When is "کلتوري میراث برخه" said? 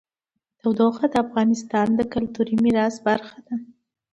2.13-3.37